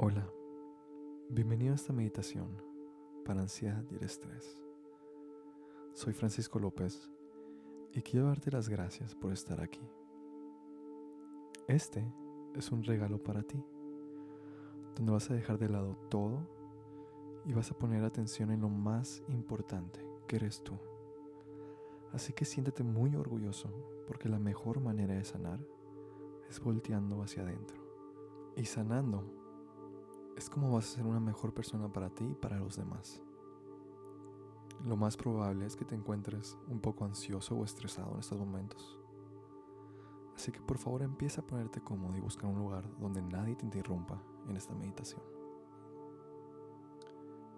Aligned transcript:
Hola, 0.00 0.32
bienvenido 1.28 1.72
a 1.72 1.74
esta 1.74 1.92
meditación 1.92 2.46
para 3.24 3.40
ansiedad 3.40 3.84
y 3.90 3.96
el 3.96 4.04
estrés. 4.04 4.56
Soy 5.92 6.12
Francisco 6.12 6.60
López 6.60 7.10
y 7.92 8.02
quiero 8.02 8.26
darte 8.26 8.52
las 8.52 8.68
gracias 8.68 9.16
por 9.16 9.32
estar 9.32 9.60
aquí. 9.60 9.80
Este 11.66 12.06
es 12.54 12.70
un 12.70 12.84
regalo 12.84 13.20
para 13.20 13.42
ti, 13.42 13.60
donde 14.94 15.10
vas 15.10 15.32
a 15.32 15.34
dejar 15.34 15.58
de 15.58 15.68
lado 15.68 15.96
todo 16.08 16.46
y 17.44 17.52
vas 17.52 17.72
a 17.72 17.76
poner 17.76 18.04
atención 18.04 18.52
en 18.52 18.60
lo 18.60 18.68
más 18.68 19.24
importante, 19.26 19.98
que 20.28 20.36
eres 20.36 20.62
tú. 20.62 20.78
Así 22.12 22.32
que 22.32 22.44
siéntete 22.44 22.84
muy 22.84 23.16
orgulloso 23.16 24.04
porque 24.06 24.28
la 24.28 24.38
mejor 24.38 24.78
manera 24.78 25.14
de 25.14 25.24
sanar 25.24 25.58
es 26.48 26.60
volteando 26.60 27.20
hacia 27.20 27.42
adentro. 27.42 27.82
Y 28.54 28.64
sanando 28.64 29.37
es 30.38 30.48
como 30.48 30.72
vas 30.72 30.92
a 30.92 30.96
ser 30.96 31.06
una 31.06 31.18
mejor 31.18 31.52
persona 31.52 31.92
para 31.92 32.10
ti 32.10 32.24
y 32.24 32.34
para 32.34 32.58
los 32.58 32.76
demás. 32.76 33.20
Lo 34.84 34.96
más 34.96 35.16
probable 35.16 35.66
es 35.66 35.74
que 35.74 35.84
te 35.84 35.96
encuentres 35.96 36.56
un 36.68 36.80
poco 36.80 37.04
ansioso 37.04 37.56
o 37.56 37.64
estresado 37.64 38.12
en 38.14 38.20
estos 38.20 38.38
momentos. 38.38 38.96
Así 40.36 40.52
que 40.52 40.60
por 40.60 40.78
favor 40.78 41.02
empieza 41.02 41.40
a 41.40 41.46
ponerte 41.46 41.80
cómodo 41.80 42.16
y 42.16 42.20
busca 42.20 42.46
un 42.46 42.60
lugar 42.60 42.88
donde 43.00 43.20
nadie 43.20 43.56
te 43.56 43.64
interrumpa 43.64 44.22
en 44.48 44.56
esta 44.56 44.72
meditación. 44.74 45.22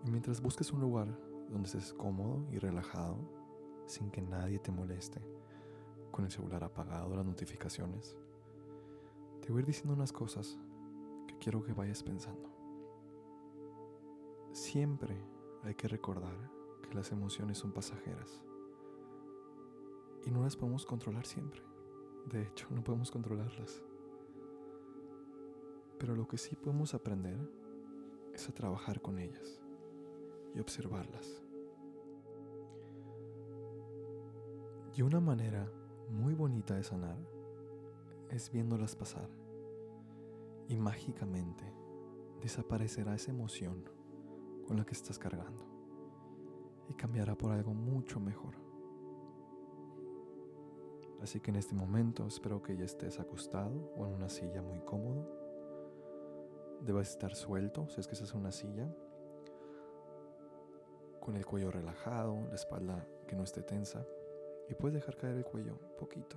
Y 0.06 0.10
mientras 0.10 0.40
busques 0.40 0.72
un 0.72 0.80
lugar 0.80 1.08
donde 1.50 1.66
estés 1.66 1.92
cómodo 1.92 2.46
y 2.50 2.58
relajado, 2.58 3.18
sin 3.84 4.10
que 4.10 4.22
nadie 4.22 4.58
te 4.58 4.72
moleste, 4.72 5.20
con 6.10 6.24
el 6.24 6.30
celular 6.30 6.64
apagado, 6.64 7.14
las 7.14 7.26
notificaciones, 7.26 8.16
te 9.42 9.52
voy 9.52 9.58
a 9.58 9.60
ir 9.60 9.66
diciendo 9.66 9.92
unas 9.92 10.12
cosas 10.12 10.58
que 11.26 11.36
quiero 11.36 11.62
que 11.62 11.74
vayas 11.74 12.02
pensando. 12.02 12.49
Siempre 14.52 15.16
hay 15.62 15.74
que 15.76 15.86
recordar 15.86 16.36
que 16.82 16.94
las 16.94 17.12
emociones 17.12 17.58
son 17.58 17.72
pasajeras 17.72 18.42
y 20.26 20.30
no 20.30 20.42
las 20.42 20.56
podemos 20.56 20.84
controlar 20.84 21.24
siempre. 21.24 21.62
De 22.26 22.42
hecho, 22.42 22.66
no 22.70 22.82
podemos 22.82 23.10
controlarlas. 23.12 23.82
Pero 25.98 26.16
lo 26.16 26.26
que 26.26 26.36
sí 26.36 26.56
podemos 26.56 26.94
aprender 26.94 27.38
es 28.34 28.48
a 28.48 28.52
trabajar 28.52 29.00
con 29.00 29.18
ellas 29.18 29.60
y 30.54 30.60
observarlas. 30.60 31.42
Y 34.96 35.02
una 35.02 35.20
manera 35.20 35.70
muy 36.08 36.34
bonita 36.34 36.74
de 36.74 36.82
sanar 36.82 37.18
es 38.30 38.50
viéndolas 38.50 38.96
pasar. 38.96 39.30
Y 40.68 40.76
mágicamente 40.76 41.64
desaparecerá 42.40 43.14
esa 43.14 43.30
emoción 43.30 43.99
con 44.70 44.76
la 44.76 44.84
que 44.84 44.94
estás 44.94 45.18
cargando 45.18 45.64
y 46.88 46.94
cambiará 46.94 47.34
por 47.34 47.50
algo 47.50 47.74
mucho 47.74 48.20
mejor. 48.20 48.54
Así 51.20 51.40
que 51.40 51.50
en 51.50 51.56
este 51.56 51.74
momento 51.74 52.24
espero 52.24 52.62
que 52.62 52.76
ya 52.76 52.84
estés 52.84 53.18
acostado 53.18 53.92
o 53.96 54.06
en 54.06 54.12
una 54.12 54.28
silla 54.28 54.62
muy 54.62 54.78
cómodo. 54.82 55.28
Debes 56.82 57.10
estar 57.10 57.34
suelto 57.34 57.88
si 57.88 57.98
es 57.98 58.06
que 58.06 58.14
estás 58.14 58.32
en 58.32 58.38
una 58.38 58.52
silla, 58.52 58.88
con 61.18 61.34
el 61.34 61.44
cuello 61.44 61.72
relajado, 61.72 62.40
la 62.48 62.54
espalda 62.54 63.08
que 63.26 63.34
no 63.34 63.42
esté 63.42 63.62
tensa 63.62 64.06
y 64.68 64.74
puedes 64.74 64.94
dejar 64.94 65.16
caer 65.16 65.38
el 65.38 65.44
cuello 65.44 65.72
un 65.72 65.96
poquito. 65.96 66.36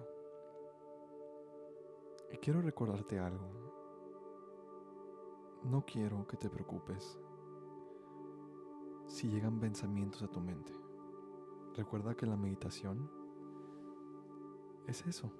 Y 2.32 2.38
quiero 2.38 2.64
recordarte 2.64 3.20
algo. 3.20 3.48
No 5.66 5.86
quiero 5.86 6.26
que 6.26 6.38
te 6.38 6.50
preocupes 6.50 7.20
si 9.14 9.30
llegan 9.30 9.60
pensamientos 9.60 10.24
a 10.24 10.28
tu 10.28 10.40
mente. 10.42 10.74
Recuerda 11.76 12.16
que 12.16 12.26
la 12.26 12.36
meditación 12.36 13.12
es 14.88 15.06
eso, 15.06 15.32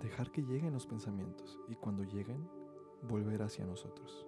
dejar 0.00 0.32
que 0.32 0.42
lleguen 0.42 0.72
los 0.72 0.84
pensamientos 0.84 1.60
y 1.68 1.76
cuando 1.76 2.02
lleguen, 2.02 2.50
volver 3.02 3.42
hacia 3.42 3.64
nosotros. 3.64 4.26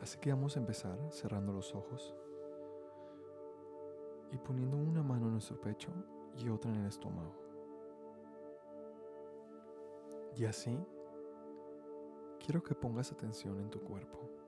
Así 0.00 0.18
que 0.20 0.32
vamos 0.32 0.56
a 0.56 0.60
empezar 0.60 0.98
cerrando 1.12 1.52
los 1.52 1.74
ojos 1.74 2.14
y 4.32 4.38
poniendo 4.38 4.78
una 4.78 5.02
mano 5.02 5.26
en 5.26 5.32
nuestro 5.32 5.60
pecho 5.60 5.90
y 6.34 6.48
otra 6.48 6.72
en 6.72 6.80
el 6.80 6.86
estómago. 6.86 7.34
Y 10.34 10.46
así, 10.46 10.78
quiero 12.42 12.62
que 12.62 12.74
pongas 12.74 13.12
atención 13.12 13.60
en 13.60 13.68
tu 13.68 13.80
cuerpo 13.82 14.39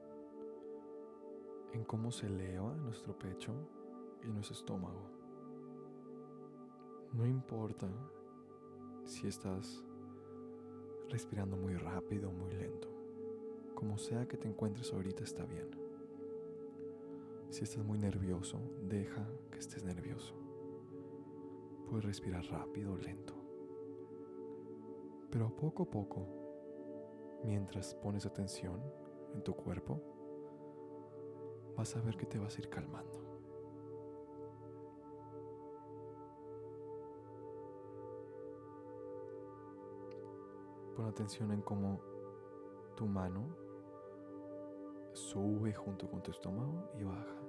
en 1.72 1.84
cómo 1.84 2.10
se 2.12 2.26
eleva 2.26 2.74
nuestro 2.76 3.18
pecho 3.18 3.52
y 4.22 4.28
nuestro 4.28 4.54
estómago. 4.54 5.08
No 7.12 7.26
importa 7.26 7.88
si 9.04 9.26
estás 9.26 9.82
respirando 11.08 11.56
muy 11.56 11.74
rápido 11.76 12.30
o 12.30 12.32
muy 12.32 12.52
lento. 12.52 12.88
Como 13.74 13.98
sea 13.98 14.26
que 14.26 14.36
te 14.36 14.48
encuentres 14.48 14.92
ahorita 14.92 15.24
está 15.24 15.44
bien. 15.44 15.70
Si 17.50 17.64
estás 17.64 17.84
muy 17.84 17.98
nervioso, 17.98 18.58
deja 18.88 19.26
que 19.50 19.58
estés 19.58 19.84
nervioso. 19.84 20.34
Puedes 21.88 22.04
respirar 22.04 22.44
rápido 22.46 22.92
o 22.92 22.96
lento. 22.96 23.34
Pero 25.30 25.54
poco 25.54 25.82
a 25.82 25.90
poco, 25.90 26.26
mientras 27.44 27.94
pones 27.94 28.24
atención 28.24 28.80
en 29.34 29.42
tu 29.42 29.54
cuerpo, 29.54 30.11
vas 31.76 31.96
a 31.96 32.00
ver 32.00 32.16
que 32.16 32.26
te 32.26 32.38
vas 32.38 32.56
a 32.56 32.60
ir 32.60 32.68
calmando. 32.68 33.20
Pon 40.96 41.06
atención 41.06 41.50
en 41.52 41.62
cómo 41.62 42.00
tu 42.96 43.06
mano 43.06 43.56
sube 45.12 45.72
junto 45.72 46.08
con 46.08 46.22
tu 46.22 46.30
estómago 46.30 46.90
y 46.98 47.04
baja. 47.04 47.40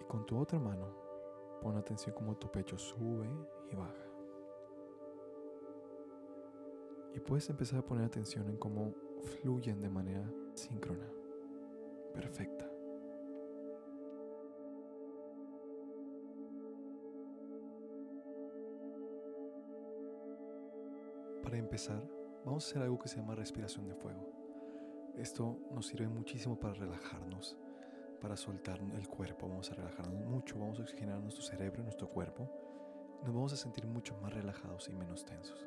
Y 0.00 0.04
con 0.04 0.24
tu 0.24 0.38
otra 0.38 0.58
mano, 0.58 0.86
pon 1.60 1.76
atención 1.76 2.14
cómo 2.14 2.36
tu 2.36 2.50
pecho 2.50 2.78
sube 2.78 3.28
y 3.70 3.74
baja. 3.74 4.04
Y 7.14 7.20
puedes 7.20 7.50
empezar 7.50 7.80
a 7.80 7.82
poner 7.84 8.04
atención 8.04 8.48
en 8.48 8.56
cómo 8.56 8.94
fluyen 9.22 9.80
de 9.80 9.90
manera 9.90 10.32
síncrona 10.54 11.17
perfecta. 12.12 12.68
Para 21.42 21.56
empezar, 21.56 22.02
vamos 22.44 22.66
a 22.66 22.68
hacer 22.68 22.82
algo 22.82 22.98
que 22.98 23.08
se 23.08 23.16
llama 23.16 23.34
respiración 23.34 23.88
de 23.88 23.94
fuego. 23.94 24.38
Esto 25.16 25.58
nos 25.72 25.86
sirve 25.86 26.06
muchísimo 26.06 26.60
para 26.60 26.74
relajarnos, 26.74 27.56
para 28.20 28.36
soltar 28.36 28.78
el 28.80 29.08
cuerpo, 29.08 29.48
vamos 29.48 29.70
a 29.70 29.74
relajarnos 29.74 30.26
mucho, 30.26 30.58
vamos 30.58 30.78
a 30.78 30.82
oxigenar 30.82 31.20
nuestro 31.20 31.42
cerebro 31.42 31.80
y 31.80 31.84
nuestro 31.84 32.08
cuerpo. 32.08 32.48
Nos 33.24 33.34
vamos 33.34 33.52
a 33.52 33.56
sentir 33.56 33.86
mucho 33.86 34.16
más 34.20 34.32
relajados 34.32 34.88
y 34.88 34.92
menos 34.92 35.24
tensos. 35.24 35.66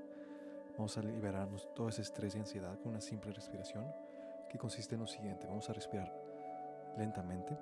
Vamos 0.77 0.97
a 0.97 1.01
liberarnos 1.01 1.67
todo 1.73 1.89
ese 1.89 2.01
estrés 2.01 2.35
y 2.35 2.39
ansiedad 2.39 2.79
con 2.79 2.91
una 2.91 3.01
simple 3.01 3.31
respiración 3.33 3.85
que 4.49 4.57
consiste 4.57 4.95
en 4.95 5.01
lo 5.01 5.07
siguiente. 5.07 5.47
Vamos 5.47 5.69
a 5.69 5.73
respirar 5.73 6.20
lentamente. 6.97 7.57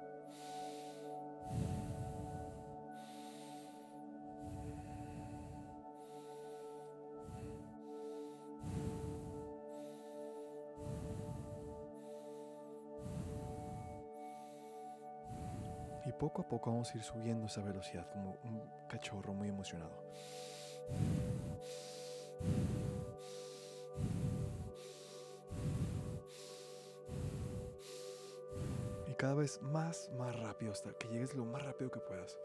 Y 16.05 16.11
poco 16.13 16.41
a 16.41 16.47
poco 16.47 16.71
vamos 16.71 16.91
a 16.93 16.97
ir 16.97 17.03
subiendo 17.03 17.45
esa 17.45 17.61
velocidad 17.61 18.09
como 18.11 18.37
un 18.43 18.63
cachorro 18.87 19.33
muy 19.33 19.49
emocionado. 19.49 20.03
Cada 29.19 29.33
vez 29.33 29.61
más, 29.61 30.09
más 30.17 30.33
rápido 30.39 30.71
hasta 30.71 30.93
que 30.93 31.09
llegues 31.09 31.35
lo 31.35 31.43
más 31.43 31.61
rápido 31.61 31.91
que 31.91 31.99
puedas. 31.99 32.37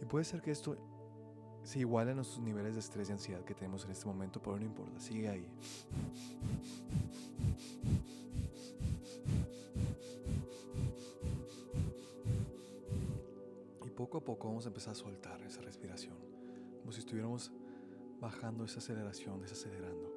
Y 0.00 0.04
puede 0.04 0.24
ser 0.24 0.40
que 0.42 0.52
esto 0.52 0.76
se 1.70 1.78
igualan 1.78 2.14
a 2.14 2.16
nuestros 2.16 2.40
niveles 2.40 2.74
de 2.74 2.80
estrés 2.80 3.08
y 3.10 3.12
ansiedad 3.12 3.44
que 3.44 3.54
tenemos 3.54 3.84
en 3.84 3.92
este 3.92 4.04
momento, 4.04 4.42
pero 4.42 4.58
no 4.58 4.64
importa, 4.64 4.98
sigue 4.98 5.28
ahí. 5.28 5.46
Y 13.86 13.90
poco 13.90 14.18
a 14.18 14.24
poco 14.24 14.48
vamos 14.48 14.64
a 14.64 14.68
empezar 14.70 14.94
a 14.94 14.96
soltar 14.96 15.40
esa 15.42 15.60
respiración, 15.60 16.16
como 16.80 16.90
si 16.90 16.98
estuviéramos 16.98 17.52
bajando 18.20 18.64
esa 18.64 18.80
aceleración, 18.80 19.40
desacelerando. 19.40 20.10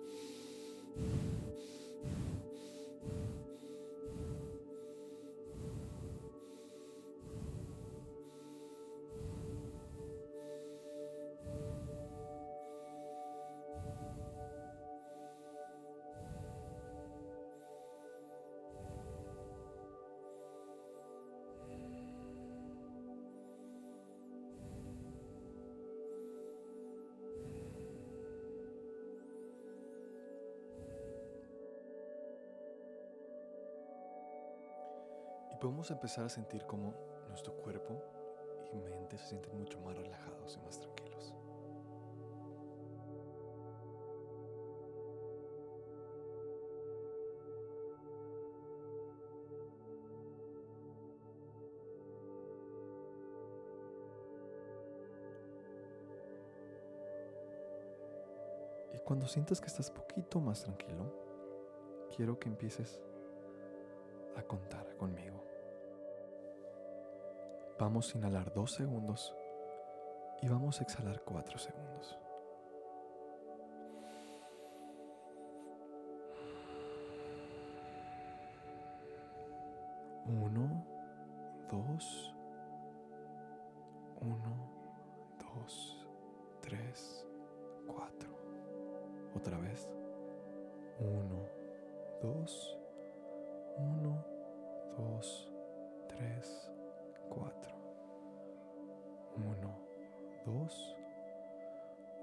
Podemos 35.64 35.90
empezar 35.92 36.26
a 36.26 36.30
sentir 36.30 36.66
cómo 36.66 36.94
nuestro 37.30 37.54
cuerpo 37.54 37.98
y 38.74 38.76
mente 38.76 39.18
se 39.18 39.28
sienten 39.28 39.58
mucho 39.58 39.80
más 39.80 39.96
relajados 39.96 40.58
y 40.58 40.66
más 40.66 40.78
tranquilos. 40.78 41.34
Y 58.94 59.00
cuando 59.06 59.30
sientas 59.30 59.62
que 59.62 59.68
estás 59.68 59.90
poquito 59.90 60.42
más 60.42 60.62
tranquilo, 60.64 61.10
quiero 62.14 62.38
que 62.38 62.50
empieces 62.50 63.02
a 64.36 64.44
contar 64.44 64.98
conmigo. 64.98 65.53
Vamos 67.80 68.14
a 68.14 68.18
inhalar 68.18 68.54
dos 68.54 68.74
segundos 68.74 69.36
y 70.42 70.48
vamos 70.48 70.80
a 70.80 70.84
exhalar 70.84 71.22
cuatro 71.22 71.58
segundos. 71.58 72.18
Uno, 80.26 80.86
dos, 81.70 82.36
uno, 84.22 84.70
dos, 85.40 86.08
tres, 86.62 87.28
cuatro. 87.88 88.30
Otra 89.36 89.58
vez. 89.58 89.90
Uno, 91.00 91.48
dos, 92.22 92.78
uno, 93.78 94.24
dos, 94.96 95.52
tres, 96.08 96.72
cuatro. 97.30 97.76
Uno, 99.36 99.78
dos, 100.46 100.96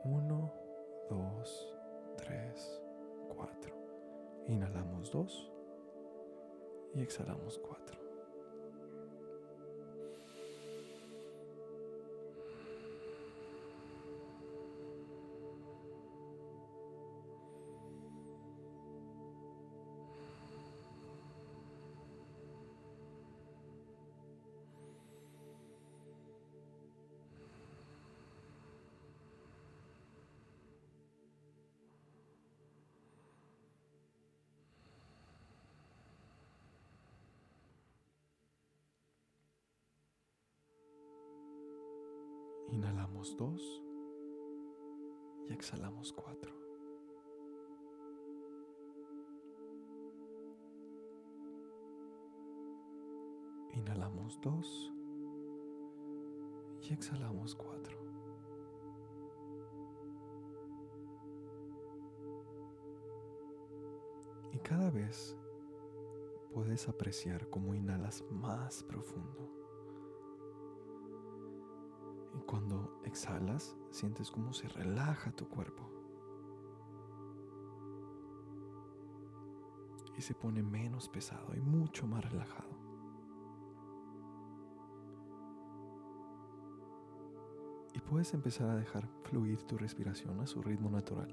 uno, 0.04 0.52
dos, 1.08 1.76
tres, 2.16 2.82
cuatro. 3.34 3.74
Inhalamos 4.46 5.10
dos 5.10 5.52
y 6.94 7.02
exhalamos 7.02 7.58
cuatro. 7.58 7.79
Inhalamos 42.72 43.36
dos 43.36 43.82
y 45.48 45.52
exhalamos 45.52 46.12
cuatro. 46.12 46.54
Inhalamos 53.74 54.40
dos 54.40 54.92
y 56.82 56.92
exhalamos 56.92 57.56
cuatro. 57.56 57.98
Y 64.52 64.58
cada 64.58 64.90
vez 64.90 65.36
puedes 66.52 66.88
apreciar 66.88 67.48
cómo 67.50 67.74
inhalas 67.74 68.24
más 68.30 68.82
profundo. 68.84 69.59
Cuando 72.50 73.00
exhalas, 73.04 73.76
sientes 73.92 74.28
cómo 74.28 74.52
se 74.52 74.66
relaja 74.66 75.30
tu 75.30 75.48
cuerpo. 75.48 75.88
Y 80.18 80.20
se 80.20 80.34
pone 80.34 80.60
menos 80.60 81.08
pesado 81.08 81.54
y 81.54 81.60
mucho 81.60 82.08
más 82.08 82.28
relajado. 82.28 82.70
Y 87.94 88.00
puedes 88.00 88.34
empezar 88.34 88.68
a 88.68 88.74
dejar 88.74 89.06
fluir 89.22 89.62
tu 89.62 89.78
respiración 89.78 90.40
a 90.40 90.48
su 90.48 90.60
ritmo 90.60 90.90
natural. 90.90 91.32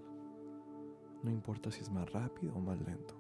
No 1.23 1.31
importa 1.31 1.71
si 1.71 1.81
es 1.81 1.89
más 1.89 2.13
rápido 2.13 2.53
o 2.53 2.59
más 2.59 2.79
lento. 2.79 3.15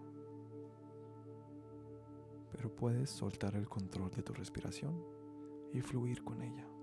Pero 2.51 2.75
puedes 2.75 3.09
soltar 3.09 3.55
el 3.55 3.67
control 3.67 4.11
de 4.11 4.21
tu 4.21 4.33
respiración 4.33 5.03
y 5.73 5.81
fluir 5.81 6.23
con 6.23 6.43
ella. 6.43 6.76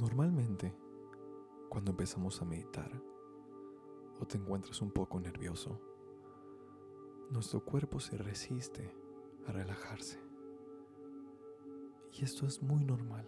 Normalmente, 0.00 0.74
cuando 1.68 1.90
empezamos 1.90 2.40
a 2.40 2.44
meditar 2.44 2.90
o 4.20 4.26
te 4.26 4.38
encuentras 4.38 4.80
un 4.80 4.90
poco 4.90 5.20
nervioso, 5.20 5.80
nuestro 7.30 7.64
cuerpo 7.64 8.00
se 8.00 8.16
resiste 8.16 8.94
a 9.46 9.52
relajarse. 9.52 10.18
Y 12.12 12.24
esto 12.24 12.46
es 12.46 12.62
muy 12.62 12.84
normal. 12.84 13.26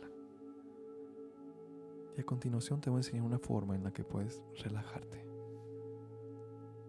Y 2.16 2.21
a 2.21 2.25
continuación 2.25 2.80
te 2.80 2.90
voy 2.90 2.99
a 2.99 3.00
enseñar 3.00 3.25
una 3.25 3.38
forma 3.38 3.75
en 3.75 3.85
la 3.85 3.92
que 3.92 4.04
puedes 4.04 4.42
relajarte, 4.62 5.25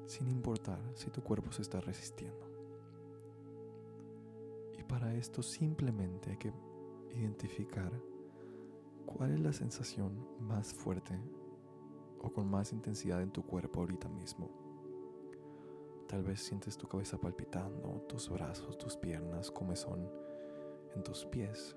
sin 0.05 0.27
importar 0.29 0.79
si 0.93 1.09
tu 1.09 1.21
cuerpo 1.21 1.51
se 1.51 1.63
está 1.63 1.81
resistiendo. 1.81 2.45
Y 4.77 4.83
para 4.83 5.15
esto 5.15 5.41
simplemente 5.41 6.31
hay 6.31 6.37
que 6.37 6.53
identificar 7.11 7.91
cuál 9.05 9.31
es 9.33 9.39
la 9.39 9.53
sensación 9.53 10.27
más 10.39 10.73
fuerte 10.73 11.19
o 12.21 12.31
con 12.31 12.49
más 12.49 12.73
intensidad 12.73 13.21
en 13.21 13.31
tu 13.31 13.45
cuerpo 13.45 13.81
ahorita 13.81 14.09
mismo. 14.09 14.49
Tal 16.07 16.23
vez 16.23 16.41
sientes 16.41 16.77
tu 16.77 16.87
cabeza 16.87 17.17
palpitando, 17.17 18.01
tus 18.07 18.29
brazos, 18.29 18.77
tus 18.77 18.95
piernas, 18.95 19.51
comezón 19.51 20.09
en 20.95 21.03
tus 21.03 21.25
pies. 21.25 21.75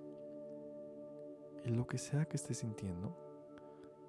Y 1.64 1.70
lo 1.70 1.87
que 1.87 1.99
sea 1.99 2.26
que 2.26 2.37
estés 2.37 2.58
sintiendo, 2.58 3.16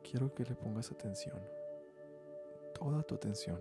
quiero 0.03 0.33
que 0.33 0.43
le 0.43 0.55
pongas 0.55 0.91
atención, 0.91 1.39
toda 2.73 3.03
tu 3.03 3.15
atención. 3.15 3.59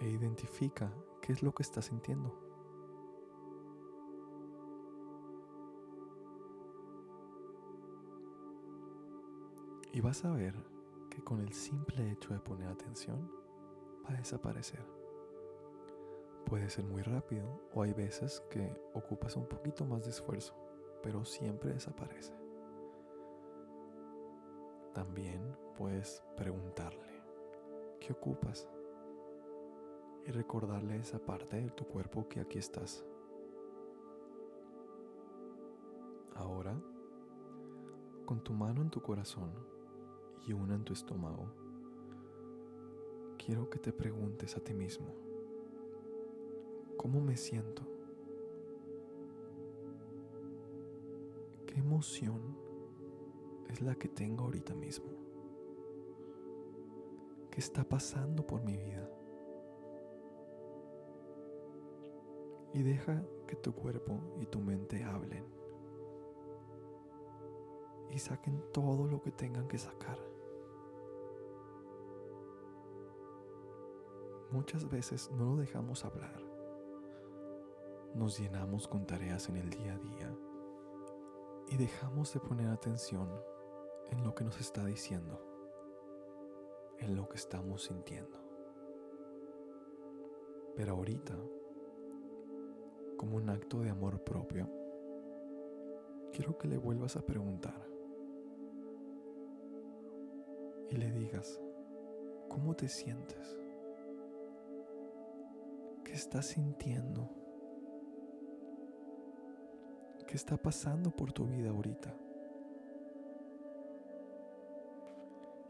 E 0.00 0.08
identifica 0.08 0.92
qué 1.20 1.32
es 1.32 1.42
lo 1.42 1.52
que 1.52 1.62
estás 1.62 1.86
sintiendo. 1.86 2.47
Y 9.98 10.00
vas 10.00 10.24
a 10.24 10.30
ver 10.30 10.54
que 11.10 11.24
con 11.24 11.40
el 11.40 11.52
simple 11.52 12.12
hecho 12.12 12.32
de 12.32 12.38
poner 12.38 12.68
atención 12.68 13.28
va 14.04 14.14
a 14.14 14.16
desaparecer. 14.16 14.86
Puede 16.46 16.70
ser 16.70 16.84
muy 16.84 17.02
rápido 17.02 17.68
o 17.74 17.82
hay 17.82 17.94
veces 17.94 18.40
que 18.48 18.80
ocupas 18.94 19.34
un 19.34 19.48
poquito 19.48 19.84
más 19.84 20.04
de 20.04 20.10
esfuerzo, 20.10 20.54
pero 21.02 21.24
siempre 21.24 21.72
desaparece. 21.72 22.32
También 24.94 25.58
puedes 25.76 26.22
preguntarle, 26.36 27.20
¿qué 27.98 28.12
ocupas? 28.12 28.68
Y 30.26 30.30
recordarle 30.30 30.98
esa 30.98 31.18
parte 31.18 31.60
de 31.60 31.70
tu 31.70 31.84
cuerpo 31.88 32.28
que 32.28 32.38
aquí 32.38 32.60
estás. 32.60 33.04
Ahora, 36.36 36.80
con 38.26 38.44
tu 38.44 38.52
mano 38.52 38.80
en 38.80 38.90
tu 38.90 39.02
corazón 39.02 39.77
y 40.46 40.52
una 40.52 40.74
en 40.74 40.84
tu 40.84 40.92
estómago, 40.92 41.46
quiero 43.38 43.68
que 43.68 43.78
te 43.78 43.92
preguntes 43.92 44.56
a 44.56 44.60
ti 44.60 44.74
mismo, 44.74 45.14
¿cómo 46.96 47.20
me 47.20 47.36
siento? 47.36 47.82
¿Qué 51.66 51.78
emoción 51.78 52.56
es 53.68 53.80
la 53.80 53.94
que 53.94 54.08
tengo 54.08 54.44
ahorita 54.44 54.74
mismo? 54.74 55.10
¿Qué 57.50 57.60
está 57.60 57.84
pasando 57.84 58.46
por 58.46 58.62
mi 58.62 58.76
vida? 58.76 59.10
Y 62.74 62.82
deja 62.82 63.24
que 63.46 63.56
tu 63.56 63.72
cuerpo 63.72 64.20
y 64.40 64.46
tu 64.46 64.60
mente 64.60 65.02
hablen 65.02 65.44
y 68.10 68.18
saquen 68.18 68.62
todo 68.72 69.06
lo 69.06 69.20
que 69.20 69.32
tengan 69.32 69.68
que 69.68 69.78
sacar. 69.78 70.27
Muchas 74.50 74.88
veces 74.88 75.30
no 75.32 75.44
lo 75.44 75.56
dejamos 75.56 76.04
hablar. 76.06 76.40
Nos 78.14 78.38
llenamos 78.38 78.88
con 78.88 79.06
tareas 79.06 79.48
en 79.50 79.56
el 79.56 79.68
día 79.68 79.94
a 79.94 79.98
día 79.98 80.38
y 81.68 81.76
dejamos 81.76 82.32
de 82.32 82.40
poner 82.40 82.68
atención 82.68 83.28
en 84.10 84.24
lo 84.24 84.34
que 84.34 84.44
nos 84.44 84.58
está 84.58 84.86
diciendo, 84.86 85.38
en 86.98 87.14
lo 87.14 87.28
que 87.28 87.36
estamos 87.36 87.82
sintiendo. 87.84 88.38
Pero 90.74 90.94
ahorita, 90.94 91.36
como 93.18 93.36
un 93.36 93.50
acto 93.50 93.80
de 93.80 93.90
amor 93.90 94.24
propio, 94.24 94.66
quiero 96.32 96.56
que 96.56 96.68
le 96.68 96.78
vuelvas 96.78 97.16
a 97.16 97.26
preguntar, 97.26 97.86
y 100.90 100.96
le 100.96 101.12
digas, 101.12 101.60
¿cómo 102.48 102.74
te 102.74 102.88
sientes? 102.88 103.58
¿Qué 106.08 106.14
estás 106.14 106.46
sintiendo? 106.46 107.28
¿Qué 110.26 110.36
está 110.36 110.56
pasando 110.56 111.10
por 111.10 111.34
tu 111.34 111.44
vida 111.44 111.68
ahorita? 111.68 112.14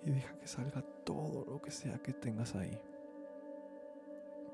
Y 0.05 0.11
deja 0.11 0.39
que 0.39 0.47
salga 0.47 0.81
todo 1.03 1.45
lo 1.45 1.61
que 1.61 1.73
sea 1.73 1.99
que 1.99 2.13
tengas 2.13 2.55
ahí. 2.55 2.81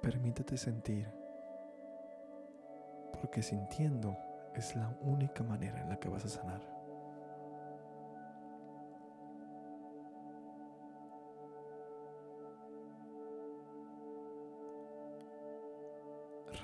Permítete 0.00 0.57
sentir, 0.57 1.07
porque 3.21 3.43
sintiendo 3.43 4.17
es 4.55 4.75
la 4.76 4.88
única 5.03 5.45
manera 5.45 5.83
en 5.83 5.91
la 5.91 6.00
que 6.00 6.09
vas 6.09 6.25
a 6.25 6.31
sanar. 6.31 6.74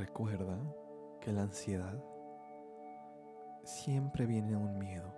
Recuerda 0.00 0.58
que 1.20 1.30
la 1.30 1.42
ansiedad 1.42 2.02
siempre 3.64 4.24
viene 4.24 4.52
de 4.52 4.56
un 4.56 4.78
miedo. 4.78 5.12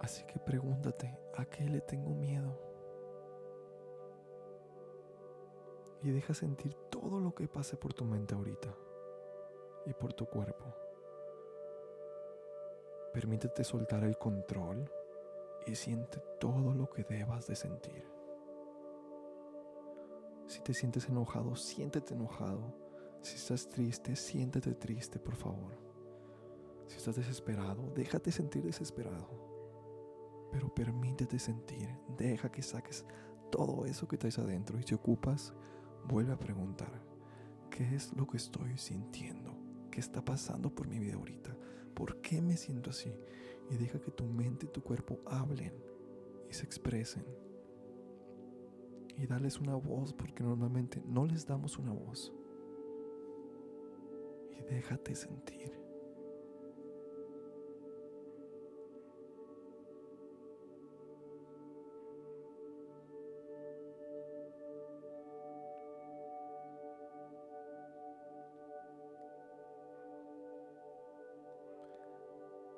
Así 0.00 0.24
que 0.24 0.40
pregúntate, 0.40 1.16
¿a 1.36 1.44
qué 1.44 1.62
le 1.68 1.80
tengo 1.82 2.10
miedo? 2.10 2.60
Y 6.02 6.10
deja 6.10 6.34
sentir 6.34 6.74
todo 6.90 7.20
lo 7.20 7.32
que 7.32 7.46
pase 7.46 7.76
por 7.76 7.94
tu 7.94 8.04
mente 8.04 8.34
ahorita 8.34 8.74
y 9.86 9.94
por 9.94 10.14
tu 10.14 10.26
cuerpo. 10.26 10.64
Permítete 13.12 13.62
soltar 13.62 14.02
el 14.02 14.18
control 14.18 14.90
y 15.64 15.76
siente 15.76 16.18
todo 16.40 16.74
lo 16.74 16.90
que 16.90 17.04
debas 17.04 17.46
de 17.46 17.54
sentir. 17.54 18.15
Si 20.46 20.60
te 20.60 20.74
sientes 20.74 21.08
enojado, 21.08 21.56
siéntete 21.56 22.14
enojado. 22.14 22.74
Si 23.20 23.34
estás 23.36 23.68
triste, 23.68 24.14
siéntete 24.14 24.74
triste, 24.74 25.18
por 25.18 25.34
favor. 25.34 25.72
Si 26.86 26.96
estás 26.96 27.16
desesperado, 27.16 27.90
déjate 27.94 28.30
sentir 28.30 28.62
desesperado. 28.62 30.48
Pero 30.52 30.72
permítete 30.72 31.38
sentir, 31.38 31.88
deja 32.16 32.50
que 32.50 32.62
saques 32.62 33.04
todo 33.50 33.86
eso 33.86 34.06
que 34.06 34.16
traes 34.16 34.38
adentro 34.38 34.78
y 34.78 34.84
si 34.84 34.94
ocupas, 34.94 35.52
vuelve 36.06 36.32
a 36.32 36.38
preguntar, 36.38 37.02
¿qué 37.70 37.94
es 37.94 38.12
lo 38.16 38.26
que 38.26 38.36
estoy 38.36 38.78
sintiendo? 38.78 39.56
¿Qué 39.90 39.98
está 39.98 40.24
pasando 40.24 40.72
por 40.72 40.86
mi 40.86 41.00
vida 41.00 41.14
ahorita? 41.14 41.56
¿Por 41.94 42.20
qué 42.20 42.40
me 42.40 42.56
siento 42.56 42.90
así? 42.90 43.12
Y 43.70 43.76
deja 43.76 44.00
que 44.00 44.12
tu 44.12 44.26
mente 44.26 44.66
y 44.66 44.68
tu 44.68 44.82
cuerpo 44.82 45.20
hablen 45.26 45.74
y 46.48 46.54
se 46.54 46.64
expresen 46.64 47.24
y 49.18 49.26
darles 49.26 49.60
una 49.60 49.76
voz 49.76 50.12
porque 50.12 50.42
normalmente 50.42 51.02
no 51.06 51.24
les 51.26 51.46
damos 51.46 51.78
una 51.78 51.92
voz. 51.92 52.32
Y 54.50 54.62
déjate 54.62 55.14
sentir. 55.14 55.72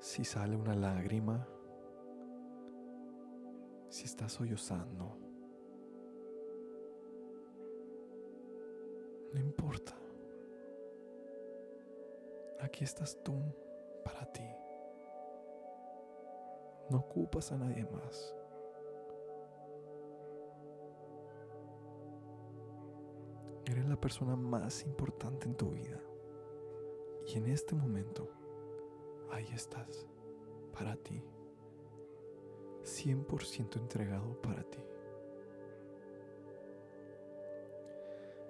Si 0.00 0.24
sale 0.24 0.56
una 0.56 0.74
lágrima, 0.74 1.46
si 3.88 4.04
estás 4.04 4.32
sollozando, 4.32 5.27
No 9.38 9.44
importa. 9.44 9.94
Aquí 12.60 12.82
estás 12.82 13.16
tú 13.22 13.40
para 14.04 14.26
ti. 14.32 14.42
No 16.90 16.98
ocupas 16.98 17.52
a 17.52 17.56
nadie 17.56 17.84
más. 17.84 18.34
Eres 23.66 23.86
la 23.88 24.00
persona 24.00 24.34
más 24.34 24.82
importante 24.82 25.46
en 25.46 25.54
tu 25.54 25.70
vida. 25.70 26.00
Y 27.28 27.36
en 27.36 27.46
este 27.46 27.76
momento, 27.76 28.28
ahí 29.30 29.46
estás, 29.54 30.08
para 30.72 30.96
ti. 30.96 31.22
100% 32.82 33.76
entregado 33.76 34.42
para 34.42 34.64
ti. 34.64 34.82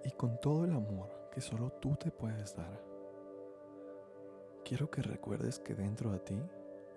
Y 0.08 0.10
con 0.12 0.40
todo 0.40 0.64
el 0.64 0.72
amor 0.72 1.28
que 1.30 1.42
solo 1.42 1.70
tú 1.70 1.94
te 1.96 2.10
puedes 2.10 2.56
dar. 2.56 2.82
Quiero 4.64 4.90
que 4.90 5.02
recuerdes 5.02 5.58
que 5.58 5.74
dentro 5.74 6.10
de 6.12 6.18
ti 6.20 6.42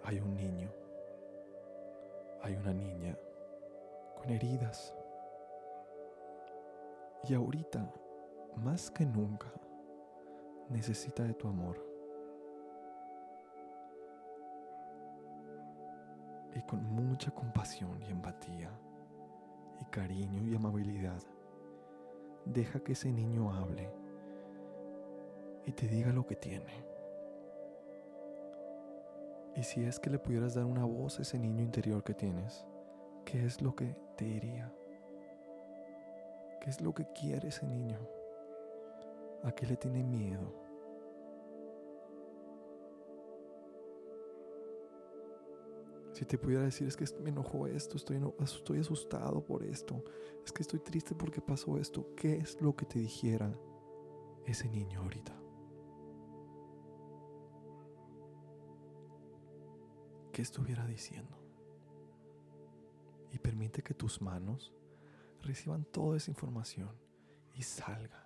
hay 0.06 0.22
un 0.22 0.34
niño, 0.34 0.72
hay 2.42 2.56
una 2.56 2.74
niña 2.74 3.18
con 4.16 4.30
heridas. 4.30 4.96
Y 7.28 7.34
ahorita, 7.34 7.92
más 8.56 8.90
que 8.90 9.06
nunca, 9.06 9.52
necesita 10.70 11.24
de 11.24 11.34
tu 11.34 11.50
amor. 11.50 11.86
Y 16.56 16.62
con 16.62 16.82
mucha 16.86 17.30
compasión 17.32 18.02
y 18.04 18.10
empatía, 18.10 18.72
y 19.82 19.86
cariño 19.86 20.48
y 20.48 20.56
amabilidad, 20.56 21.22
deja 22.46 22.80
que 22.80 22.94
ese 22.94 23.12
niño 23.12 23.54
hable 23.54 23.90
y 25.66 25.72
te 25.72 25.88
diga 25.88 26.12
lo 26.12 26.26
que 26.26 26.36
tiene. 26.36 26.92
Y 29.56 29.64
si 29.64 29.84
es 29.84 30.00
que 30.00 30.10
le 30.10 30.20
pudieras 30.20 30.56
dar 30.56 30.66
una 30.66 30.86
voz 30.86 31.20
a 31.20 31.24
ese 31.24 31.38
niño 31.38 31.62
interior 31.62 32.04
que 32.04 32.14
tienes, 32.14 32.66
¿qué 33.26 33.46
es 33.46 33.62
lo 33.62 33.76
que 33.76 33.96
te 34.16 34.26
diría? 34.26 34.74
¿Qué 36.62 36.70
es 36.70 36.82
lo 36.82 36.94
que 36.94 37.06
quiere 37.12 37.50
ese 37.50 37.66
niño? 37.66 38.00
¿A 39.44 39.52
qué 39.52 39.66
le 39.66 39.76
tiene 39.76 40.04
miedo? 40.04 40.61
Si 46.22 46.26
te 46.28 46.38
pudiera 46.38 46.62
decir, 46.62 46.88
es 46.88 46.96
que 46.96 47.06
me 47.20 47.32
enojó 47.32 47.66
esto, 47.66 47.98
estoy, 47.98 48.22
estoy 48.44 48.78
asustado 48.78 49.44
por 49.44 49.64
esto, 49.64 50.04
es 50.46 50.52
que 50.52 50.62
estoy 50.62 50.80
triste 50.80 51.16
porque 51.16 51.42
pasó 51.42 51.80
esto, 51.80 52.14
¿qué 52.16 52.38
es 52.38 52.62
lo 52.62 52.76
que 52.76 52.86
te 52.86 53.00
dijera 53.00 53.52
ese 54.46 54.70
niño 54.70 55.02
ahorita? 55.02 55.36
¿Qué 60.32 60.44
estuviera 60.44 60.86
diciendo? 60.86 61.36
Y 63.32 63.40
permite 63.40 63.82
que 63.82 63.96
tus 63.96 64.22
manos 64.22 64.72
reciban 65.42 65.86
toda 65.86 66.18
esa 66.18 66.30
información 66.30 66.92
y 67.56 67.64
salga. 67.64 68.21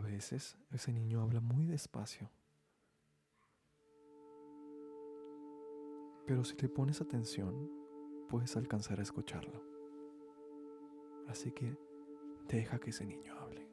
A 0.00 0.02
veces 0.02 0.56
ese 0.70 0.94
niño 0.94 1.20
habla 1.20 1.42
muy 1.42 1.66
despacio. 1.66 2.30
Pero 6.26 6.42
si 6.42 6.56
le 6.56 6.70
pones 6.70 7.02
atención, 7.02 7.70
puedes 8.30 8.56
alcanzar 8.56 8.98
a 8.98 9.02
escucharlo. 9.02 9.62
Así 11.28 11.52
que 11.52 11.76
deja 12.48 12.78
que 12.78 12.90
ese 12.90 13.04
niño 13.04 13.34
hable. 13.40 13.68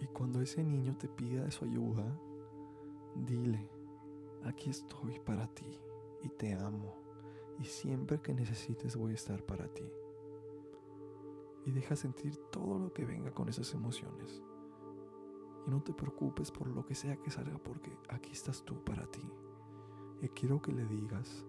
Y 0.00 0.06
cuando 0.06 0.40
ese 0.40 0.64
niño 0.64 0.96
te 0.96 1.08
pida 1.08 1.50
su 1.50 1.66
ayuda, 1.66 2.18
dile, 3.16 3.70
aquí 4.44 4.70
estoy 4.70 5.20
para 5.20 5.46
ti 5.48 5.78
y 6.22 6.30
te 6.30 6.54
amo 6.54 7.07
y 7.58 7.64
siempre 7.64 8.20
que 8.20 8.34
necesites 8.34 8.96
voy 8.96 9.12
a 9.12 9.16
estar 9.16 9.44
para 9.44 9.66
ti. 9.68 9.90
Y 11.64 11.72
deja 11.72 11.96
sentir 11.96 12.36
todo 12.50 12.78
lo 12.78 12.92
que 12.92 13.04
venga 13.04 13.32
con 13.32 13.48
esas 13.48 13.74
emociones. 13.74 14.42
Y 15.66 15.70
no 15.70 15.82
te 15.82 15.92
preocupes 15.92 16.50
por 16.50 16.68
lo 16.68 16.86
que 16.86 16.94
sea 16.94 17.16
que 17.16 17.30
salga 17.30 17.58
porque 17.58 17.90
aquí 18.08 18.30
estás 18.30 18.64
tú 18.64 18.82
para 18.84 19.06
ti. 19.06 19.28
Y 20.22 20.28
quiero 20.28 20.62
que 20.62 20.72
le 20.72 20.86
digas 20.86 21.44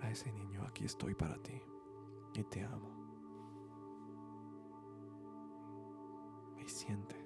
a 0.00 0.10
ese 0.10 0.32
niño, 0.32 0.62
aquí 0.66 0.84
estoy 0.84 1.14
para 1.14 1.36
ti 1.42 1.60
y 2.34 2.42
te 2.44 2.64
amo. 2.64 2.90
Y 6.58 6.68
siente. 6.68 7.16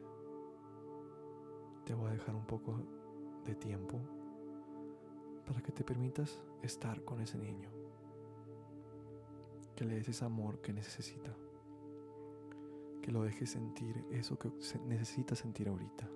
Te 1.84 1.94
voy 1.94 2.08
a 2.08 2.14
dejar 2.14 2.34
un 2.34 2.46
poco 2.46 2.80
de 3.44 3.54
tiempo 3.54 4.00
para 5.46 5.62
que 5.62 5.72
te 5.72 5.84
permitas 5.84 6.42
estar 6.66 7.02
con 7.04 7.20
ese 7.20 7.38
niño, 7.38 7.70
que 9.74 9.84
le 9.84 9.96
des 9.96 10.08
ese 10.08 10.24
amor 10.24 10.60
que 10.60 10.72
necesita, 10.72 11.34
que 13.02 13.12
lo 13.12 13.22
dejes 13.22 13.50
sentir 13.50 14.04
eso 14.10 14.38
que 14.38 14.50
necesita 14.86 15.34
sentir 15.34 15.68
ahorita. 15.68 16.08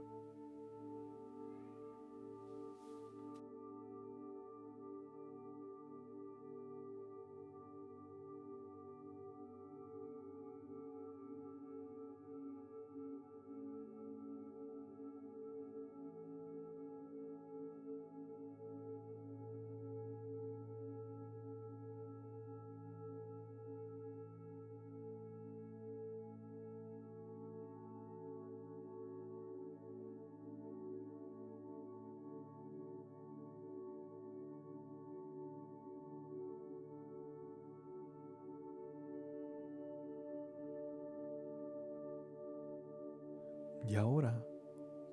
Y 43.90 43.96
ahora, 43.96 44.40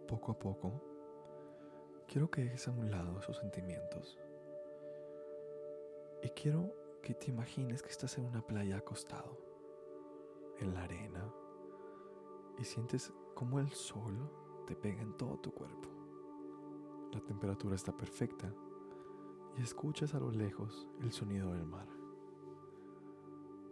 poco 0.07 0.33
a 0.33 0.37
poco, 0.37 0.71
quiero 2.07 2.29
que 2.29 2.43
dejes 2.43 2.67
a 2.67 2.71
un 2.71 2.91
lado 2.91 3.17
esos 3.17 3.35
sentimientos. 3.37 4.19
Y 6.21 6.29
quiero 6.29 6.75
que 7.01 7.15
te 7.15 7.31
imagines 7.31 7.81
que 7.81 7.89
estás 7.89 8.19
en 8.19 8.25
una 8.25 8.45
playa 8.45 8.77
acostado, 8.77 9.35
en 10.59 10.75
la 10.75 10.83
arena, 10.83 11.27
y 12.59 12.65
sientes 12.65 13.11
como 13.33 13.59
el 13.59 13.71
sol 13.71 14.29
te 14.67 14.75
pega 14.75 15.01
en 15.01 15.17
todo 15.17 15.39
tu 15.39 15.51
cuerpo. 15.51 15.89
La 17.13 17.21
temperatura 17.21 17.73
está 17.73 17.97
perfecta 17.97 18.53
y 19.57 19.63
escuchas 19.63 20.13
a 20.13 20.19
lo 20.19 20.29
lejos 20.29 20.87
el 21.01 21.11
sonido 21.11 21.51
del 21.51 21.65
mar. 21.65 21.87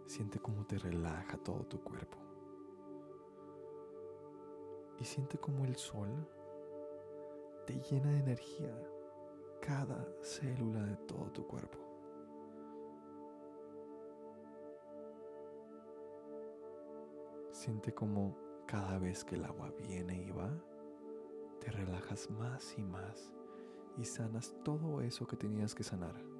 Siente 0.06 0.40
cómo 0.40 0.66
te 0.66 0.78
relaja 0.78 1.38
todo 1.38 1.64
tu 1.64 1.80
cuerpo 1.80 2.26
y 5.00 5.04
siente 5.04 5.38
como 5.38 5.64
el 5.64 5.76
sol 5.76 6.08
te 7.66 7.74
llena 7.80 8.10
de 8.12 8.18
energía 8.18 8.74
cada 9.60 10.06
célula 10.22 10.82
de 10.84 10.96
todo 10.98 11.30
tu 11.32 11.46
cuerpo. 11.46 11.78
Siente 17.50 17.92
como 17.92 18.36
cada 18.66 18.98
vez 18.98 19.24
que 19.24 19.34
el 19.34 19.44
agua 19.44 19.72
viene 19.78 20.22
y 20.22 20.30
va, 20.30 20.52
te 21.60 21.70
relajas 21.70 22.30
más 22.30 22.78
y 22.78 22.82
más 22.82 23.32
y 23.96 24.04
sanas 24.04 24.54
todo 24.62 25.00
eso 25.00 25.26
que 25.26 25.36
tenías 25.36 25.74
que 25.74 25.82
sanar. 25.82 26.35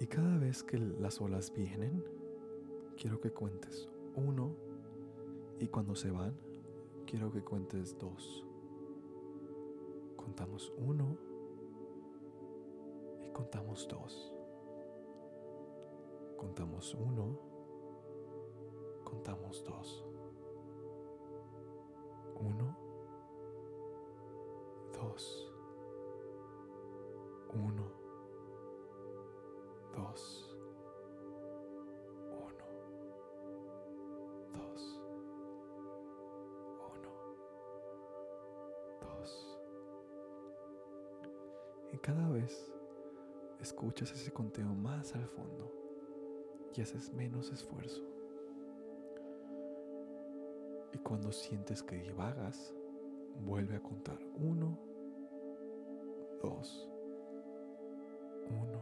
Y 0.00 0.06
cada 0.06 0.38
vez 0.38 0.62
que 0.62 0.78
las 0.78 1.20
olas 1.20 1.52
vienen, 1.52 2.02
quiero 2.96 3.20
que 3.20 3.30
cuentes 3.30 3.86
uno 4.16 4.56
y 5.58 5.68
cuando 5.68 5.94
se 5.94 6.10
van, 6.10 6.34
quiero 7.06 7.30
que 7.30 7.42
cuentes 7.42 7.98
dos. 7.98 8.46
Contamos 10.16 10.72
uno 10.78 11.18
y 13.22 13.28
contamos 13.28 13.86
dos. 13.88 14.32
Contamos 16.38 16.94
uno, 16.94 17.38
contamos 19.04 19.62
dos. 19.64 20.09
Cada 42.12 42.28
vez 42.28 42.72
escuchas 43.60 44.10
ese 44.10 44.32
conteo 44.32 44.74
más 44.74 45.14
al 45.14 45.28
fondo 45.28 45.72
y 46.74 46.80
haces 46.80 47.12
menos 47.12 47.52
esfuerzo. 47.52 48.02
Y 50.92 50.98
cuando 50.98 51.30
sientes 51.30 51.84
que 51.84 51.94
divagas, 51.94 52.74
vuelve 53.44 53.76
a 53.76 53.80
contar 53.80 54.18
uno, 54.34 54.76
dos, 56.42 56.90
uno, 58.48 58.80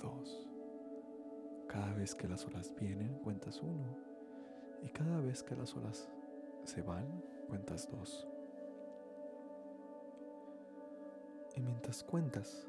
dos. 0.00 0.48
Cada 1.66 1.92
vez 1.94 2.14
que 2.14 2.28
las 2.28 2.46
olas 2.46 2.72
vienen, 2.76 3.18
cuentas 3.18 3.60
uno. 3.60 3.96
Y 4.84 4.90
cada 4.90 5.20
vez 5.20 5.42
que 5.42 5.56
las 5.56 5.74
olas 5.74 6.08
se 6.62 6.82
van, 6.82 7.20
cuentas 7.48 7.90
dos. 7.90 8.28
Y 11.54 11.60
mientras 11.60 12.02
cuentas, 12.02 12.66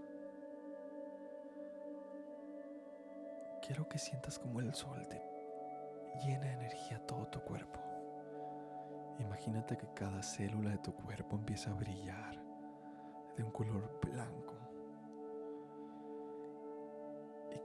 quiero 3.66 3.88
que 3.90 3.98
sientas 3.98 4.38
como 4.40 4.60
el 4.60 4.74
sol 4.74 5.08
te 5.08 5.22
llena 6.24 6.46
de 6.46 6.54
energía 6.54 7.00
todo 7.06 7.28
tu 7.28 7.40
cuerpo. 7.42 7.80
Imagínate 9.20 9.78
que 9.78 9.88
cada 9.94 10.22
célula 10.22 10.72
de 10.72 10.78
tu 10.80 10.94
cuerpo 10.94 11.36
empieza 11.36 11.72
a 11.72 11.74
brillar 11.74 12.42
de 13.36 13.44
un 13.44 13.52
color 13.52 14.00
blanco 14.02 14.56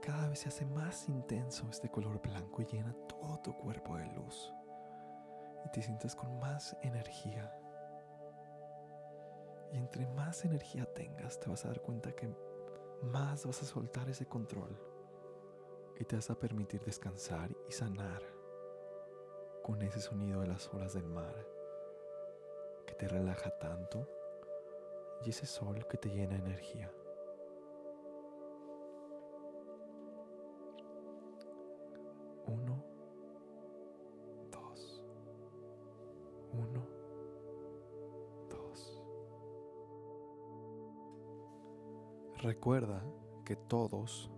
cada 0.01 0.27
vez 0.27 0.39
se 0.39 0.49
hace 0.49 0.65
más 0.65 1.07
intenso 1.07 1.67
este 1.69 1.89
color 1.89 2.19
blanco 2.21 2.61
y 2.61 2.65
llena 2.65 2.93
todo 3.07 3.39
tu 3.39 3.53
cuerpo 3.53 3.97
de 3.97 4.07
luz. 4.07 4.51
Y 5.63 5.69
te 5.69 5.81
sientes 5.81 6.15
con 6.15 6.39
más 6.39 6.75
energía. 6.81 7.53
Y 9.71 9.77
entre 9.77 10.05
más 10.07 10.43
energía 10.43 10.85
tengas, 10.93 11.39
te 11.39 11.49
vas 11.49 11.63
a 11.65 11.69
dar 11.69 11.81
cuenta 11.81 12.13
que 12.13 12.29
más 13.03 13.45
vas 13.45 13.61
a 13.63 13.65
soltar 13.65 14.09
ese 14.09 14.27
control 14.27 14.77
y 15.99 16.03
te 16.05 16.15
vas 16.15 16.29
a 16.29 16.39
permitir 16.39 16.81
descansar 16.83 17.55
y 17.67 17.71
sanar 17.71 18.21
con 19.63 19.81
ese 19.81 20.01
sonido 20.01 20.41
de 20.41 20.47
las 20.47 20.67
olas 20.73 20.93
del 20.93 21.07
mar 21.07 21.47
que 22.85 22.93
te 22.95 23.07
relaja 23.07 23.51
tanto 23.59 24.07
y 25.23 25.29
ese 25.29 25.45
sol 25.45 25.85
que 25.87 25.97
te 25.97 26.09
llena 26.09 26.33
de 26.33 26.39
energía. 26.39 26.91
Uno, 32.47 32.83
dos, 34.49 35.03
uno, 36.51 37.00
Recuerda 42.41 43.03
que 43.45 43.55
todos, 43.55 44.31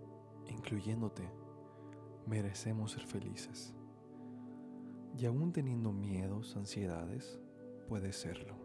incluyéndote, 0.50 1.24
merecemos 2.28 2.92
ser 2.92 3.06
felices. 3.06 3.74
Y 5.18 5.26
aún 5.26 5.54
teniendo 5.54 5.94
miedos, 5.94 6.58
ansiedades, 6.58 7.40
puedes 7.88 8.18
serlo. 8.18 8.58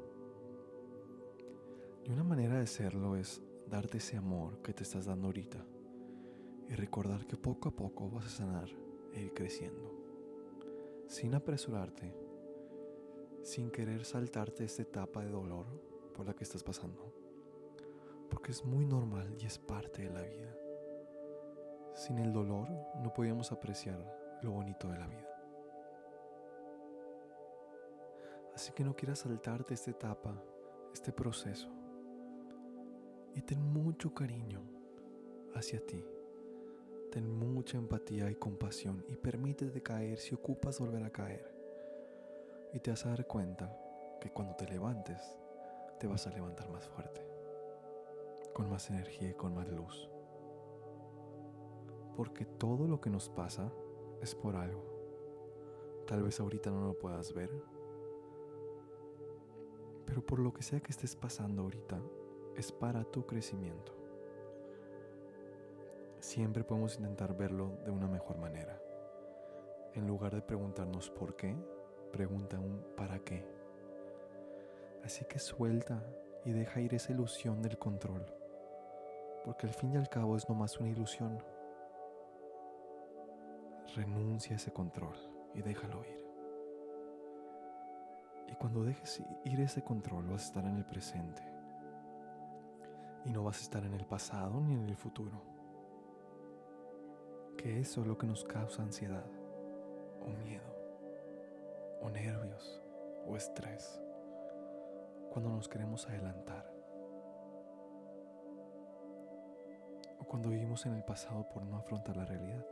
Y 2.05 2.11
una 2.11 2.25
manera 2.25 2.59
de 2.59 2.67
serlo 2.67 3.15
es 3.15 3.41
darte 3.69 3.99
ese 3.99 4.17
amor 4.17 4.61
que 4.61 4.73
te 4.73 4.83
estás 4.83 5.05
dando 5.05 5.29
ahorita 5.29 5.65
y 6.69 6.75
recordar 6.75 7.25
que 7.25 7.37
poco 7.37 7.69
a 7.69 7.77
poco 7.77 8.11
vas 8.11 8.27
a 8.27 8.31
sanar 8.31 8.69
e 9.13 9.23
ir 9.23 9.35
creciendo, 9.35 9.95
sin 11.07 11.37
apresurarte, 11.37 12.13
sin 13.45 13.71
querer 13.71 14.05
saltarte 14.05 14.65
esta 14.65 14.83
etapa 14.83 15.23
de 15.23 15.31
dolor 15.31 15.67
por 16.13 16.27
la 16.27 16.35
que 16.35 16.43
estás 16.43 16.65
pasando, 16.65 17.15
porque 18.29 18.53
es 18.53 18.65
muy 18.65 18.85
normal 18.85 19.35
y 19.39 19.47
es 19.47 19.59
parte 19.59 20.03
de 20.03 20.11
la 20.11 20.23
vida. 20.23 20.55
Sin 21.95 22.19
el 22.19 22.33
dolor 22.33 22.69
no 23.03 23.13
podíamos 23.13 23.51
apreciar 23.53 23.99
lo 24.43 24.53
bonito 24.53 24.89
de 24.89 24.99
la 24.99 25.07
vida. 25.07 25.29
Así 28.55 28.73
que 28.73 28.85
no 28.85 28.95
quieras 28.95 29.21
saltarte 29.21 29.75
esta 29.75 29.91
etapa, 29.91 30.35
este 30.93 31.13
proceso. 31.13 31.69
Y 33.35 33.43
ten 33.43 33.63
mucho 33.63 34.13
cariño 34.13 34.63
hacia 35.55 35.85
ti. 35.85 36.05
Ten 37.13 37.31
mucha 37.31 37.79
empatía 37.79 38.31
y 38.31 38.35
compasión 38.35 39.05
y 39.09 39.17
permítete 39.17 39.83
caer 39.83 40.19
si 40.19 40.35
ocupas 40.35 40.81
volver 40.81 41.05
a 41.05 41.11
caer. 41.11 41.55
Y 42.73 42.81
te 42.81 42.91
vas 42.91 43.07
a 43.07 43.11
dar 43.11 43.27
cuenta 43.27 43.75
que 44.21 44.31
cuando 44.31 44.55
te 44.57 44.67
levantes, 44.67 45.21
te 45.99 46.07
vas 46.07 46.27
a 46.27 46.31
levantar 46.31 46.69
más 46.69 46.87
fuerte, 46.89 47.25
con 48.59 48.69
más 48.69 48.91
energía 48.91 49.31
y 49.31 49.35
con 49.35 49.55
más 49.55 49.69
luz 49.69 50.11
porque 52.19 52.45
todo 52.45 52.89
lo 52.89 53.01
que 53.01 53.11
nos 53.11 53.29
pasa 53.29 53.73
es 54.21 54.35
por 54.35 54.57
algo. 54.57 54.83
Tal 56.05 56.25
vez 56.25 56.41
ahorita 56.41 56.69
no 56.69 56.85
lo 56.89 56.99
puedas 56.99 57.33
ver, 57.33 57.49
pero 60.05 60.27
por 60.27 60.41
lo 60.41 60.53
que 60.53 60.65
sea 60.65 60.81
que 60.81 60.91
estés 60.91 61.15
pasando 61.15 61.63
ahorita, 61.63 62.03
es 62.57 62.73
para 62.73 63.05
tu 63.05 63.25
crecimiento. 63.25 63.93
Siempre 66.19 66.65
podemos 66.65 66.97
intentar 66.97 67.37
verlo 67.37 67.79
de 67.85 67.93
una 67.93 68.09
mejor 68.09 68.37
manera. 68.39 68.83
En 69.95 70.09
lugar 70.09 70.35
de 70.35 70.43
preguntarnos 70.43 71.11
por 71.11 71.37
qué, 71.37 71.55
pregunta 72.11 72.59
un 72.59 72.85
para 72.97 73.21
qué. 73.21 73.47
Así 75.05 75.25
que 75.27 75.39
suelta 75.39 76.05
y 76.45 76.51
deja 76.51 76.81
ir 76.81 76.95
esa 76.95 77.13
ilusión 77.13 77.63
del 77.63 77.79
control, 77.79 78.27
porque 79.49 79.67
al 79.67 79.73
fin 79.73 79.95
y 79.95 79.97
al 79.97 80.11
cabo 80.11 80.37
es 80.37 80.47
nomás 80.47 80.79
una 80.79 80.91
ilusión 80.91 81.43
renuncia 83.97 84.53
a 84.53 84.57
ese 84.57 84.71
control 84.71 85.17
y 85.55 85.63
déjalo 85.63 86.05
ir. 86.05 86.27
Y 88.47 88.55
cuando 88.57 88.85
dejes 88.85 89.23
ir 89.47 89.59
ese 89.61 89.83
control 89.83 90.27
vas 90.27 90.43
a 90.43 90.47
estar 90.49 90.65
en 90.67 90.77
el 90.77 90.85
presente. 90.85 91.43
Y 93.25 93.31
no 93.31 93.43
vas 93.43 93.61
a 93.61 93.63
estar 93.63 93.83
en 93.87 93.95
el 93.95 94.05
pasado 94.05 94.61
ni 94.61 94.75
en 94.75 94.85
el 94.85 94.97
futuro. 94.99 95.41
Que 97.57 97.81
eso 97.81 98.03
es 98.03 98.07
lo 98.07 98.19
que 98.19 98.27
nos 98.27 98.45
causa 98.45 98.83
ansiedad, 98.83 99.25
o 100.21 100.29
miedo, 100.45 100.77
o 102.03 102.11
nervios, 102.11 102.83
o 103.27 103.35
estrés. 103.35 103.99
Cuando 105.31 105.49
nos 105.49 105.71
queremos 105.71 106.07
adelantar. 106.07 106.78
Cuando 110.29 110.51
vivimos 110.51 110.85
en 110.87 110.93
el 110.93 111.03
pasado 111.05 111.49
por 111.49 111.65
no 111.65 111.77
afrontar 111.77 112.17
la 112.17 112.27
realidad. 112.27 112.65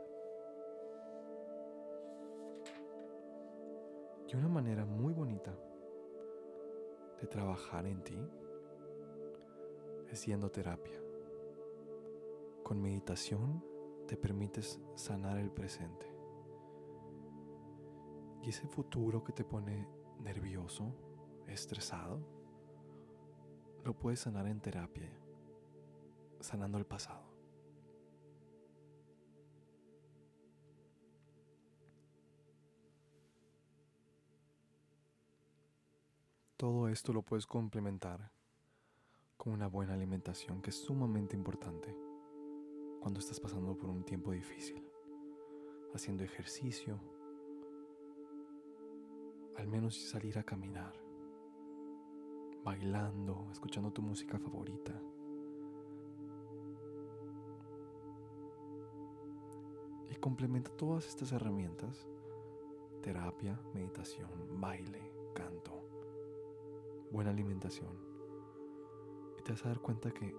Y 4.27 4.35
una 4.35 4.47
manera 4.47 4.85
muy 4.85 5.13
bonita 5.13 5.53
de 7.19 7.27
trabajar 7.27 7.85
en 7.87 8.03
ti 8.03 8.19
es 10.09 10.25
yendo 10.25 10.51
terapia. 10.51 11.01
Con 12.63 12.81
meditación 12.81 13.63
te 14.07 14.17
permites 14.17 14.79
sanar 14.95 15.37
el 15.37 15.49
presente. 15.49 16.05
Y 18.43 18.49
ese 18.49 18.67
futuro 18.67 19.23
que 19.23 19.33
te 19.33 19.43
pone 19.43 19.87
nervioso, 20.19 20.93
estresado, 21.47 22.19
lo 23.83 23.97
puedes 23.97 24.19
sanar 24.19 24.47
en 24.47 24.59
terapia, 24.59 25.09
sanando 26.39 26.77
el 26.77 26.85
pasado. 26.85 27.26
Todo 36.57 36.87
esto 36.89 37.13
lo 37.13 37.21
puedes 37.21 37.45
complementar 37.45 38.31
con 39.37 39.53
una 39.53 39.67
buena 39.67 39.93
alimentación 39.93 40.59
que 40.59 40.71
es 40.71 40.75
sumamente 40.75 41.35
importante 41.35 41.95
cuando 42.99 43.19
estás 43.19 43.39
pasando 43.39 43.77
por 43.77 43.91
un 43.91 44.03
tiempo 44.03 44.31
difícil, 44.31 44.83
haciendo 45.93 46.23
ejercicio, 46.23 46.99
al 49.55 49.67
menos 49.67 49.95
salir 49.95 50.39
a 50.39 50.43
caminar, 50.43 50.93
bailando, 52.63 53.49
escuchando 53.51 53.93
tu 53.93 54.01
música 54.01 54.39
favorita. 54.39 54.99
Y 60.09 60.15
complementa 60.15 60.71
todas 60.71 61.07
estas 61.07 61.31
herramientas, 61.33 62.07
terapia, 63.03 63.61
meditación, 63.75 64.59
baile, 64.59 65.11
canto 65.35 65.86
buena 67.11 67.31
alimentación. 67.31 67.89
Y 69.37 69.43
te 69.43 69.51
vas 69.51 69.65
a 69.65 69.69
dar 69.69 69.79
cuenta 69.79 70.11
que 70.11 70.35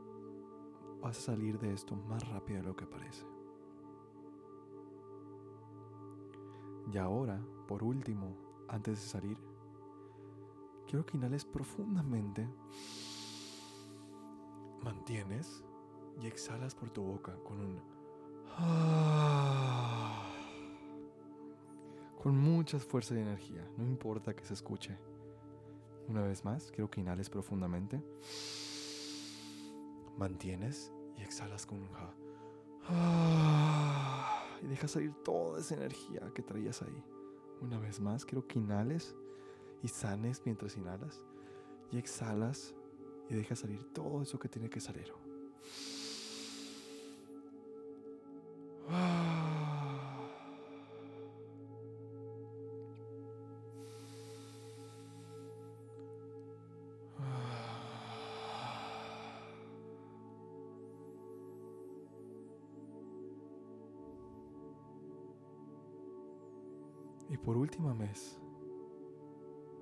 vas 1.00 1.18
a 1.18 1.20
salir 1.20 1.58
de 1.58 1.72
esto 1.72 1.96
más 1.96 2.28
rápido 2.28 2.60
de 2.60 2.68
lo 2.68 2.76
que 2.76 2.86
parece. 2.86 3.24
Y 6.92 6.96
ahora, 6.96 7.40
por 7.66 7.82
último, 7.84 8.36
antes 8.68 9.00
de 9.00 9.06
salir, 9.06 9.38
quiero 10.86 11.04
que 11.04 11.16
inhales 11.18 11.44
profundamente, 11.44 12.48
mantienes 14.82 15.62
y 16.20 16.26
exhalas 16.26 16.74
por 16.74 16.90
tu 16.90 17.02
boca 17.02 17.36
con 17.44 17.60
un... 17.60 17.80
Con 22.22 22.36
muchas 22.36 22.84
fuerzas 22.84 23.16
y 23.16 23.20
energía, 23.20 23.64
no 23.76 23.84
importa 23.84 24.34
que 24.34 24.44
se 24.44 24.52
escuche. 24.54 24.98
Una 26.08 26.22
vez 26.22 26.42
más, 26.44 26.70
quiero 26.70 26.90
que 26.90 27.02
inhales 27.02 27.28
profundamente. 27.28 28.02
Mantienes 30.16 30.90
y 31.18 31.22
exhalas 31.22 31.66
con 31.66 31.82
un 31.82 31.90
ja. 31.92 32.14
Y 34.62 34.66
dejas 34.66 34.92
salir 34.92 35.12
toda 35.22 35.60
esa 35.60 35.74
energía 35.74 36.32
que 36.34 36.42
traías 36.42 36.80
ahí. 36.82 37.04
Una 37.60 37.78
vez 37.78 38.00
más, 38.00 38.24
quiero 38.24 38.46
que 38.46 38.58
inhales 38.58 39.14
y 39.82 39.88
sanes 39.88 40.40
mientras 40.46 40.78
inhalas. 40.78 41.22
Y 41.92 41.98
exhalas 41.98 42.74
y 43.28 43.34
dejas 43.34 43.58
salir 43.58 43.84
todo 43.92 44.22
eso 44.22 44.38
que 44.38 44.48
tiene 44.48 44.70
que 44.70 44.80
salir. 44.80 45.12
Por 67.48 67.56
última 67.56 67.94
vez, 67.94 68.38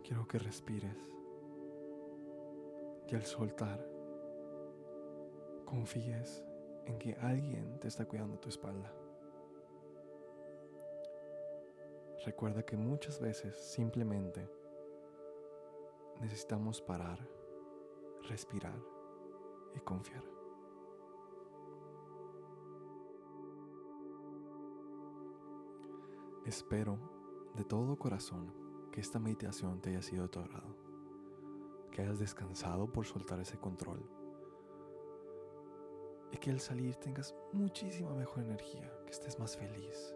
quiero 0.05 0.25
que 0.29 0.39
respires 0.39 0.97
Y 3.09 3.15
al 3.17 3.25
soltar, 3.25 3.85
confíes 5.65 6.45
en 6.85 6.97
que 6.97 7.17
alguien 7.17 7.81
te 7.81 7.89
está 7.89 8.07
cuidando 8.07 8.39
tu 8.39 8.51
espalda. 8.51 8.95
Recuerda 12.25 12.63
que 12.65 12.77
muchas 12.77 13.19
veces 13.21 13.57
simplemente 13.57 14.49
necesitamos 16.21 16.81
parar, 16.81 17.19
respirar 18.29 18.79
y 19.75 19.81
confiar. 19.81 20.23
Espero 26.45 27.16
de 27.57 27.65
todo 27.65 27.99
corazón 27.99 28.53
que 28.93 29.01
esta 29.01 29.19
meditación 29.19 29.81
te 29.81 29.91
haya 29.91 30.03
sido 30.03 30.25
de 30.25 30.29
tu 30.29 30.41
agrado, 30.41 30.77
que 31.91 32.03
hayas 32.03 32.19
descansado 32.19 32.93
por 32.93 33.07
soltar 33.07 33.41
ese 33.41 33.59
control. 33.59 34.07
Y 36.33 36.37
que 36.37 36.51
al 36.51 36.61
salir 36.61 36.97
tengas 36.97 37.35
muchísima 37.53 38.13
mejor 38.15 38.43
energía, 38.43 38.93
que 39.05 39.11
estés 39.11 39.39
más 39.39 39.57
feliz, 39.57 40.15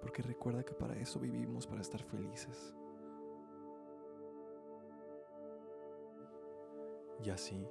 porque 0.00 0.22
recuerda 0.22 0.62
que 0.62 0.74
para 0.74 0.96
eso 0.96 1.18
vivimos, 1.18 1.66
para 1.66 1.80
estar 1.80 2.02
felices. 2.04 2.74
Y 7.24 7.30
así, 7.30 7.66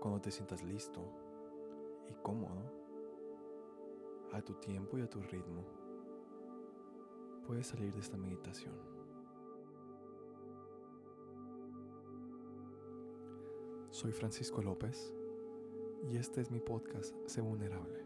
cuando 0.00 0.20
te 0.20 0.30
sientas 0.30 0.62
listo 0.62 1.00
y 2.10 2.14
cómodo, 2.14 2.62
a 4.32 4.42
tu 4.42 4.54
tiempo 4.54 4.98
y 4.98 5.02
a 5.02 5.08
tu 5.08 5.20
ritmo, 5.20 5.81
puedes 7.46 7.66
salir 7.66 7.92
de 7.92 8.00
esta 8.00 8.16
meditación. 8.16 8.74
Soy 13.90 14.12
Francisco 14.12 14.62
López 14.62 15.14
y 16.10 16.16
este 16.16 16.40
es 16.40 16.50
mi 16.50 16.60
podcast 16.60 17.14
Sé 17.26 17.40
Vulnerable. 17.40 18.00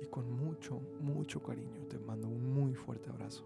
Y 0.00 0.06
con 0.06 0.30
mucho, 0.30 0.80
mucho 1.00 1.42
cariño 1.42 1.86
te 1.88 1.98
mando 1.98 2.28
un 2.28 2.52
muy 2.52 2.74
fuerte 2.74 3.08
abrazo. 3.10 3.44